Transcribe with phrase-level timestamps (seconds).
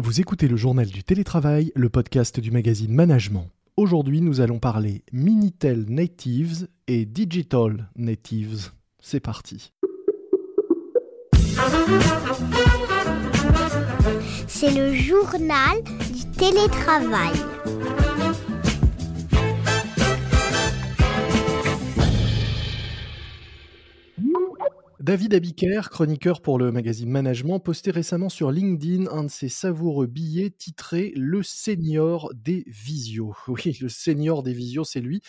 [0.00, 3.50] Vous écoutez le journal du télétravail, le podcast du magazine Management.
[3.76, 8.70] Aujourd'hui, nous allons parler Minitel Natives et Digital Natives.
[9.00, 9.70] C'est parti.
[14.46, 15.82] C'est le journal
[16.14, 17.34] du télétravail.
[25.02, 30.06] David Abiker, chroniqueur pour le magazine Management, postait récemment sur LinkedIn un de ses savoureux
[30.06, 33.34] billets titré Le senior des visios.
[33.48, 35.20] Oui, le senior des visios, c'est lui.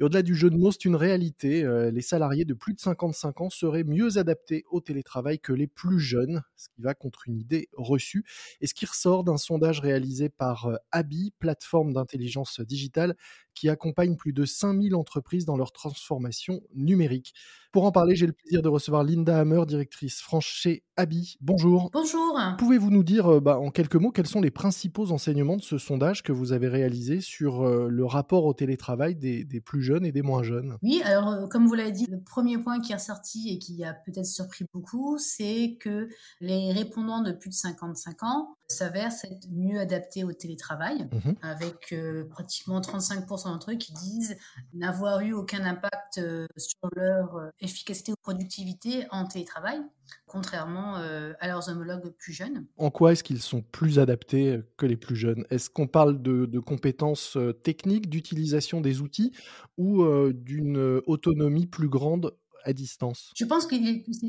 [0.00, 1.62] Et au-delà du jeu de mots, c'est une réalité.
[1.62, 5.68] Euh, les salariés de plus de 55 ans seraient mieux adaptés au télétravail que les
[5.68, 8.24] plus jeunes, ce qui va contre une idée reçue.
[8.60, 13.14] Et ce qui ressort d'un sondage réalisé par euh, Abi, plateforme d'intelligence digitale,
[13.54, 17.34] qui accompagne plus de 5000 entreprises dans leur transformation numérique.
[17.72, 21.36] Pour en parler, j'ai le plaisir de recevoir Linda Hammer, directrice franche chez Abi.
[21.40, 21.88] Bonjour.
[21.92, 22.36] Bonjour.
[22.58, 25.78] Pouvez-vous nous dire euh, bah, en quelques mots quels sont les principaux enseignements de ce
[25.78, 30.10] sondage que vous avez réalisé sur euh, le rapport au télétravail des, plus jeunes et
[30.10, 30.78] des moins jeunes?
[30.82, 33.84] Oui, alors euh, comme vous l'avez dit, le premier point qui est ressorti et qui
[33.84, 36.08] a peut-être surpris beaucoup, c'est que
[36.40, 41.94] les répondants de plus de 55 ans s'avèrent être mieux adaptés au télétravail, mmh avec
[42.30, 44.36] pratiquement 35% d'entre eux qui disent
[44.74, 46.20] n'avoir eu aucun impact
[46.56, 49.80] sur leur efficacité ou productivité en télétravail,
[50.26, 52.66] contrairement euh, à leurs homologues plus jeunes.
[52.76, 55.44] En quoi est-ce qu'ils sont plus adaptés euh, que les plus jeunes?
[55.50, 59.32] Est-ce qu'on parle de, compétences euh, techniques, d'utilisation des outils
[59.76, 63.76] ou d'une autonomie plus grande à distance Je pense que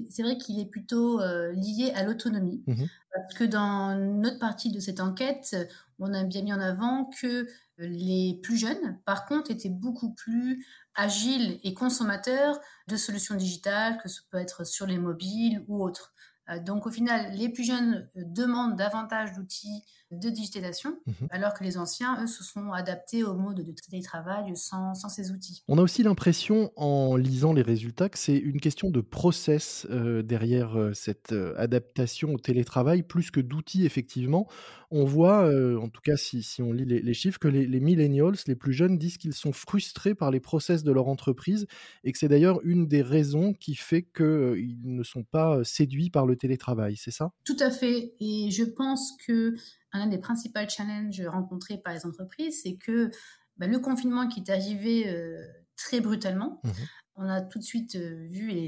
[0.09, 1.19] c'est vrai qu'il est plutôt
[1.53, 2.63] lié à l'autonomie.
[2.67, 5.55] Mmh parce que dans notre partie de cette enquête,
[5.99, 10.65] on a bien mis en avant que les plus jeunes, par contre, étaient beaucoup plus
[10.95, 16.13] agiles et consommateurs de solutions digitales, que ce peut être sur les mobiles ou autres.
[16.49, 21.27] Euh, donc au final, les plus jeunes euh, demandent davantage d'outils de digitalisation, mhm.
[21.29, 25.31] alors que les anciens, eux, se sont adaptés au mode de télétravail sans, sans ces
[25.31, 25.63] outils.
[25.69, 30.21] On a aussi l'impression, en lisant les résultats, que c'est une question de process euh,
[30.21, 34.47] derrière cette adaptation au télétravail, plus que d'outils, effectivement.
[34.93, 38.35] On voit, en tout cas si, si on lit les, chiffres, que les, les, millennials,
[38.47, 41.65] les plus jeunes, disent qu'ils sont frustrés par les process de leur entreprise
[42.03, 46.25] et que c'est d'ailleurs une des raisons qui fait qu'ils ne sont pas séduits par
[46.25, 47.31] le télétravail, c'est ça?
[47.43, 48.13] Tout à fait.
[48.19, 49.55] Et je pense que
[49.93, 53.11] un des principaux challenges rencontrés par les entreprises, c'est que
[53.57, 56.69] bah, le confinement qui est arrivé euh, très brutalement, mmh
[57.15, 58.67] on a tout de suite euh, vu, et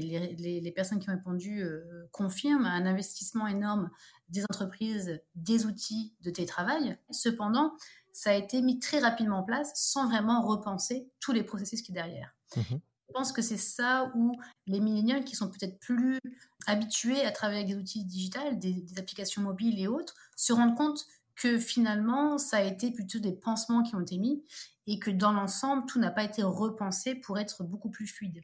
[0.60, 3.90] les, personnes qui ont répondu euh, confirment, un investissement énorme
[4.28, 6.98] des entreprises, des outils de télétravail.
[7.10, 7.72] Cependant,
[8.12, 11.92] ça a été mis très rapidement en place sans vraiment repenser tous les processus qui
[11.92, 12.36] est derrière.
[12.56, 12.76] Mmh
[13.08, 14.32] je pense que c'est ça où
[14.66, 16.18] les millénials qui sont peut-être plus
[16.66, 21.06] habitués à travailler avec des outils digitaux, des, applications mobiles et autres, se rendent compte
[21.36, 24.44] que finalement, ça a été plutôt des pansements qui ont été mis
[24.86, 28.42] et que dans l'ensemble, tout n'a pas été repensé pour être beaucoup plus fluide.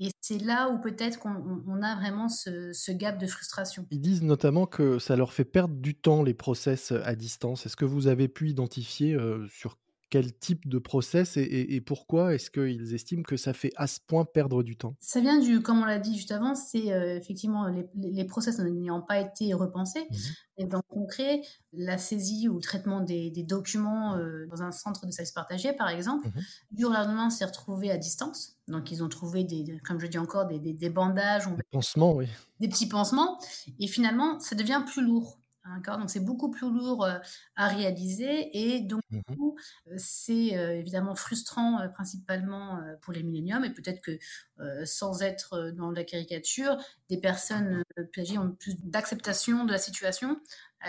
[0.00, 3.84] Et c'est là où peut-être qu'on a vraiment ce, gap de frustration.
[3.90, 7.66] Ils disent notamment que ça leur fait perdre du temps les process à distance.
[7.66, 9.76] Est-ce que vous avez pu identifier euh, sur
[10.10, 14.24] quel type de process et, pourquoi est-ce qu'ils estiment que ça fait à ce point
[14.24, 14.96] perdre du temps?
[15.00, 18.58] Ça vient du, comme on l'a dit juste avant, c'est euh, effectivement les, les process
[18.58, 20.06] n'ayant pas été repensés.
[20.10, 20.16] Mmh
[20.60, 21.42] et dans le concret,
[21.72, 25.88] la saisie ou le traitement des, documents euh, dans un centre de service partagé, par
[25.88, 26.40] exemple, mmh
[26.72, 26.84] du
[27.30, 28.56] s'est retrouvé à distance.
[28.66, 31.46] Donc, ils ont trouvé, des, comme je dis encore, des, des bandages.
[31.46, 32.26] Des pansements, oui.
[32.58, 33.38] Des petits pansements.
[33.78, 35.38] Et finalement, ça devient plus lourd.
[35.84, 37.06] Donc c'est beaucoup plus lourd
[37.56, 38.50] à réaliser.
[38.56, 39.22] Et donc mmh
[39.96, 40.48] c'est
[40.78, 43.64] évidemment frustrant principalement pour les milléniums.
[43.64, 44.18] Et peut-être que
[44.84, 46.76] sans être dans la caricature,
[47.08, 47.82] des personnes
[48.18, 50.40] âgées ont plus d'acceptation de la situation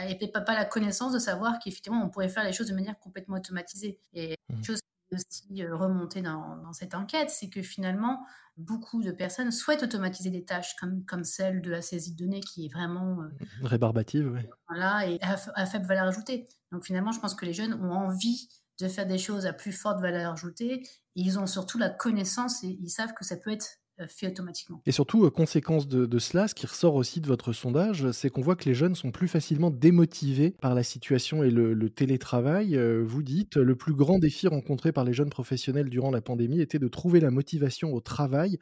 [0.08, 3.00] et peut-être pas la connaissance de savoir qu'effectivement on pourrait faire les choses de manière
[3.00, 4.00] complètement automatisée.
[4.14, 4.64] Et mmh.
[4.64, 4.80] chose
[5.12, 8.26] aussi euh, remonté dans, dans cette enquête, c'est que finalement,
[8.60, 12.42] beaucoup de personnes souhaitent automatiser des tâches comme, comme celle de la saisie de données
[12.42, 13.30] qui est vraiment euh,
[13.64, 14.42] rébarbative oui.
[14.68, 16.48] voilà, et à, faible valeur ajoutée.
[16.72, 19.72] Donc finalement, je pense que les jeunes ont envie de faire des choses à plus
[19.72, 20.82] forte valeur ajoutée et
[21.16, 23.78] ils ont surtout la connaissance et ils savent que ça peut être
[24.08, 24.82] fait automatiquement.
[24.86, 28.42] Et surtout, euh, conséquence de, cela, ce qui ressort aussi de votre sondage, c'est qu'on
[28.42, 32.76] voit que les jeunes sont plus facilement démotivés par la situation et le, télétravail.
[32.76, 36.62] Euh, vous dites, le plus grand défi rencontré par les jeunes professionnels durant la pandémie
[36.62, 38.58] était de trouver la motivation au travail.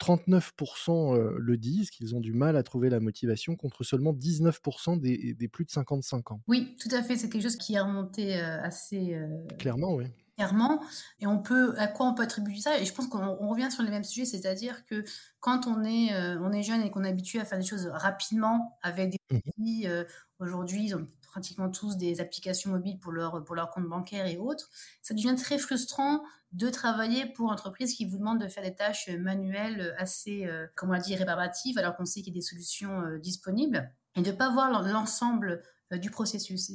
[0.00, 5.32] 39% le disent qu'ils ont du mal à trouver la motivation contre seulement 19% des,
[5.32, 6.42] des, plus de 55 ans.
[6.46, 7.16] Oui, tout à fait.
[7.16, 9.18] C'est quelque chose qui est remonté assez...
[9.58, 10.04] Clairement, oui
[10.38, 10.80] clairement.
[11.18, 13.82] Et on peut, à quoi on peut attribuer ça Et je pense qu'on revient sur
[13.82, 15.04] les mêmes sujets, c'est-à-dire que
[15.40, 17.88] quand on est, euh, on est jeune et qu'on est habitué à faire des choses
[17.92, 20.04] rapidement avec des mmh outils, euh,
[20.38, 20.92] aujourd'hui,
[21.24, 24.70] pratiquement tous des applications mobiles pour leur, pour leur compte bancaire et autres.
[25.02, 28.76] Ça devient très frustrant de travailler pour une entreprise qui vous demande de faire des
[28.76, 32.46] tâches manuelles assez, euh, comment on dit, rébarbatives, alors qu'on sait qu'il y a des
[32.46, 36.70] solutions euh, disponibles, et de ne pas voir l'ensemble du processus.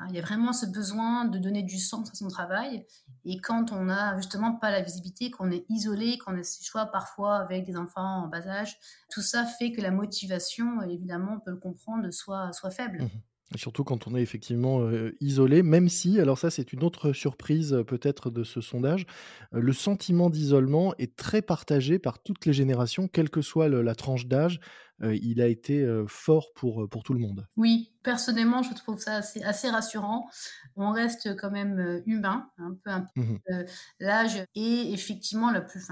[0.00, 2.86] Hein, il y a vraiment ce besoin de donner du sens à son travail.
[3.24, 6.86] Et quand on n'a justement pas la visibilité, qu'on est isolé, qu'on a ses choix
[6.86, 8.78] parfois avec des enfants en bas âge,
[9.10, 13.04] tout ça fait que la motivation, évidemment, on peut le comprendre, soit, soit faible.
[13.04, 13.08] Mmh
[13.56, 14.88] surtout quand on est effectivement
[15.20, 19.06] isolé, même si, alors ça c'est une autre surprise peut-être de ce sondage,
[19.52, 24.26] le sentiment d'isolement est très partagé par toutes les générations, quelle que soit la tranche
[24.26, 24.60] d'âge.
[25.02, 27.46] il a été fort pour, pour tout le monde.
[27.56, 30.28] Oui, personnellement, je trouve ça assez, assez rassurant.
[30.76, 33.64] On reste quand même humain, un peu, un peu mmh
[33.98, 35.88] l'âge et effectivement, la plus,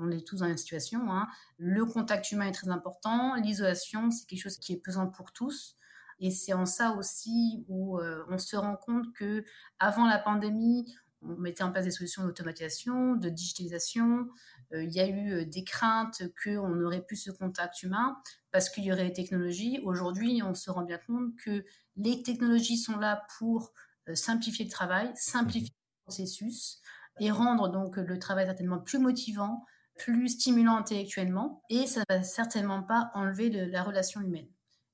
[0.00, 1.00] on est tous dans la situation.
[1.12, 1.26] Hein.
[1.58, 3.34] Le contact humain est très important.
[3.36, 5.76] L'isolation, c'est quelque chose qui est pesant pour tous.
[6.22, 9.44] Et c'est en ça aussi où euh, on se rend compte que
[9.80, 14.28] avant la pandémie, on mettait en place des solutions d'automatisation, de digitalisation.
[14.72, 18.16] Euh, il y a eu euh, des craintes qu'on n'aurait plus ce contact humain
[18.52, 19.80] parce qu'il y aurait des technologies.
[19.84, 21.64] Aujourd'hui, on se rend bien compte que
[21.96, 23.72] les technologies sont là pour
[24.14, 26.80] simplifier le travail, simplifier le processus
[27.18, 29.64] et rendre donc le travail certainement plus motivant,
[29.98, 31.62] plus stimulant intellectuellement.
[31.68, 34.48] Et ça ne va certainement pas enlever de la relation humaine.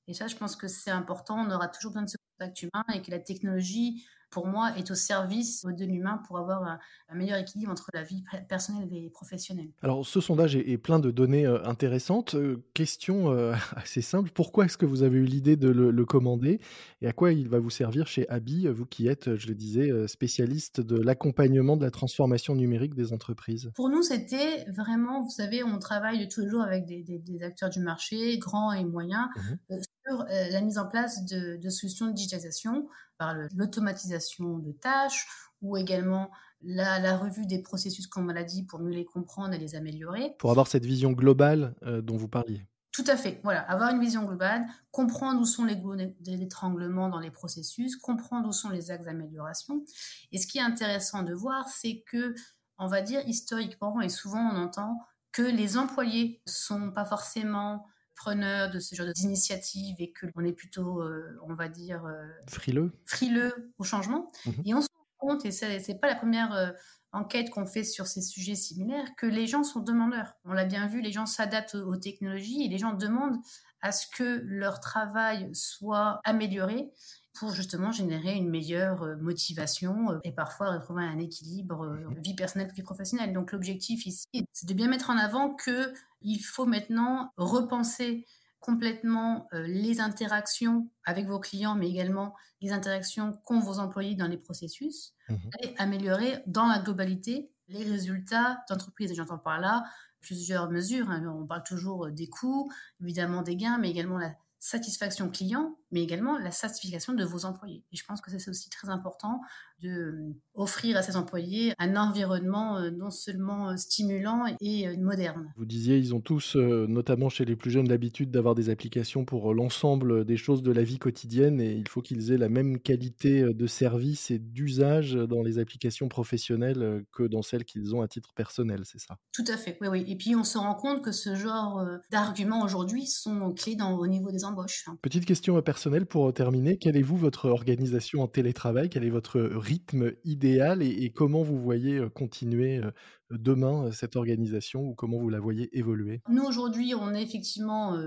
[0.09, 1.37] Et ça, je pense que c'est important.
[1.37, 4.89] On aura toujours besoin de ce contact humain et que la technologie, pour moi, est
[4.89, 9.69] au service de l'humain pour avoir un, meilleur équilibre entre la vie personnelle et professionnelle.
[9.83, 12.33] Alors, ce sondage est, plein de données euh, intéressantes.
[12.33, 16.59] Euh, question euh, assez simple pourquoi est-ce que vous avez eu l'idée de le, commander
[17.01, 20.07] et à quoi il va vous servir chez Abi, vous qui êtes, je le disais,
[20.07, 23.71] spécialiste de l'accompagnement de la transformation numérique des entreprises?
[23.75, 27.79] Pour nous, c'était vraiment, vous savez, on travaille tous les jours avec des, acteurs du
[27.79, 29.75] marché, grands et moyens, mmh
[30.07, 32.87] euh, la mise en place de, solutions de digitalisation
[33.17, 35.27] par l'automatisation de tâches
[35.61, 36.31] ou également
[36.61, 40.35] la, revue des processus, comme on l'a dit, pour mieux les comprendre et les améliorer.
[40.39, 42.65] Pour avoir cette vision globale euh, dont vous parliez.
[42.91, 43.39] Tout à fait.
[43.43, 45.79] Voilà, avoir une vision globale, comprendre où sont les
[46.19, 49.85] d'étranglement dans les processus, comprendre où sont les axes d'amélioration.
[50.31, 52.33] Et ce qui est intéressant de voir, c'est que,
[52.77, 54.97] on va dire historiquement, et souvent on entend
[55.31, 57.85] que les employés sont pas forcément
[58.19, 62.27] preneur de ce genre d'initiative et que on est plutôt, euh, on va dire, euh,
[62.47, 64.29] frileux, frileux au changement.
[64.45, 66.71] Mmh et on se rend compte, et ce n'est pas la première euh,
[67.13, 70.33] enquête qu'on fait sur ces sujets similaires, que les gens sont demandeurs.
[70.43, 73.37] On l'a bien vu, les gens s'adaptent aux, technologies et les gens demandent
[73.81, 76.91] à ce que leur travail soit amélioré
[77.33, 82.83] pour justement générer une meilleure motivation et parfois retrouver un équilibre mmh vie personnelle vie
[82.83, 83.33] professionnelle.
[83.33, 88.25] Donc l'objectif ici, c'est de bien mettre en avant que il faut maintenant repenser
[88.59, 94.27] complètement euh, les interactions avec vos clients, mais également les interactions qu'ont vos employés dans
[94.27, 99.11] les processus, mmh et améliorer dans la globalité les résultats d'entreprise.
[99.11, 99.85] Et j'entends par là
[100.19, 101.09] plusieurs mesures.
[101.09, 101.25] Hein.
[101.27, 102.71] On parle toujours des coûts,
[103.01, 107.83] évidemment des gains, mais également la satisfaction client, mais également la satisfaction de vos employés.
[107.91, 109.41] Et je pense que c'est aussi très important
[109.81, 115.53] de euh, offrir à ces employés un environnement euh, non seulement euh, stimulant et moderne.
[115.57, 119.53] Vous disiez, ils ont tous, notamment chez les plus jeunes, l'habitude d'avoir des applications pour
[119.53, 123.53] l'ensemble des choses de la vie quotidienne et il faut qu'ils aient la même qualité
[123.53, 128.33] de service et d'usage dans les applications professionnelles que dans celles qu'ils ont à titre
[128.33, 129.17] personnel, c'est ça?
[129.33, 130.05] Tout à fait, oui, oui.
[130.07, 134.07] Et puis on se rend compte que ce genre d'arguments aujourd'hui sont clés dans, au
[134.07, 134.85] niveau des embauches.
[135.01, 138.89] Petite question personnelle pour terminer, quelle est vous votre organisation en télétravail?
[138.89, 142.81] Quel est votre rythme idéal et, comment vous voyez continuer
[143.29, 146.21] demain cette organisation ou comment vous la voyez évoluer?
[146.29, 147.97] Nous, aujourd'hui, on est effectivement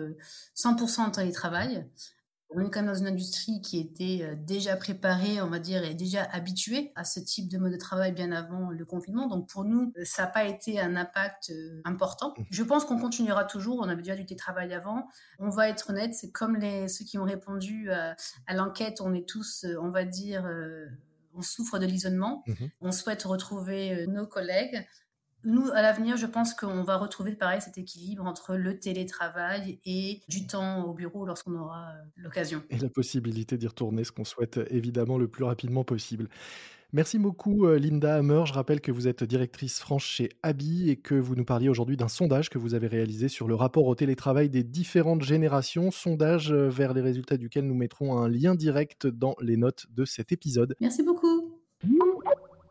[0.57, 1.87] 100% en télétravail.
[2.54, 5.85] On est quand même dans une industrie qui était euh, déjà préparée, on va dire,
[5.85, 9.26] et déjà habituée à ce type de mode de travail bien avant le confinement.
[9.26, 12.35] Donc pour nous, euh, ça n'a pas été un impact euh, important.
[12.37, 12.42] Mmh.
[12.50, 13.78] Je pense qu'on continuera toujours.
[13.80, 15.09] On avait déjà du télétravail avant.
[15.38, 18.16] On va être honnête, c'est comme les, ceux qui ont répondu à,
[18.54, 20.49] l'enquête, on est tous, on va dire,
[21.35, 22.42] on souffre de l'isolement.
[22.47, 24.87] Mmh on souhaite retrouver nos collègues.
[25.44, 30.20] Nous, à l'avenir, je pense qu'on va retrouver pareil cet équilibre entre le télétravail et
[30.28, 32.62] du temps au bureau lorsqu'on aura euh, l'occasion.
[32.70, 36.28] Et la possibilité d'y retourner, ce qu'on souhaite euh, évidemment le plus rapidement possible.
[36.92, 38.44] Merci beaucoup euh, Linda Hammer.
[38.46, 41.96] Je rappelle que vous êtes directrice franche chez Abi et que vous nous parliez aujourd'hui
[41.96, 46.52] d'un sondage que vous avez réalisé sur le rapport au télétravail des différentes générations, sondage
[46.52, 50.76] vers les résultats duquel nous mettrons un lien direct dans les notes de cet épisode.
[50.80, 51.58] Merci beaucoup.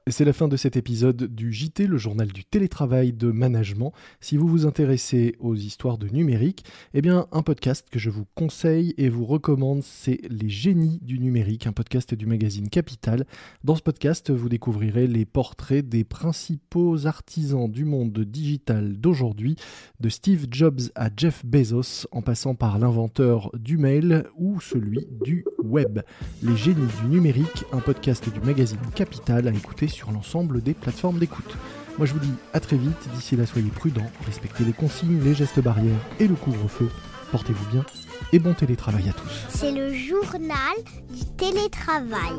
[0.08, 3.93] C'est la fin de cet épisode du JT, le journal du télétravail de management.
[4.20, 6.65] Si vous vous intéressez aux histoires de numérique,
[6.96, 11.20] eh bien un podcast que je vous conseille et vous recommande, c'est Les génies du
[11.20, 13.27] numérique, un podcast du magazine Capital.
[13.63, 19.55] Dans ce podcast, vous découvrirez les portraits des principaux artisans du monde digital d'aujourd'hui,
[20.00, 25.46] de Steve Jobs à Jeff Bezos, en passant par l'inventeur du mail ou celui du
[25.63, 26.00] web.
[26.41, 31.19] Les génies du numérique, un podcast du magazine Capital à écouter sur l'ensemble des plateformes
[31.19, 31.57] d'écoute.
[31.98, 35.36] Moi je vous dis à très vite, d'ici là soyez prudents, respectez les consignes, les
[35.36, 36.89] gestes barrières et le couvre-feu.
[37.31, 37.86] Portez-vous bien
[38.33, 39.45] et bon télétravail à tous.
[39.50, 40.75] C'est le journal
[41.10, 42.33] du télétravail.